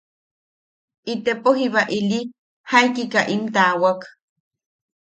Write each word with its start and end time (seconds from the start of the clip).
Itepo 1.13 1.49
jiba 1.57 1.83
ili 1.97 2.19
jaikika 2.69 3.21
im 3.33 3.43
taawak. 3.55 4.01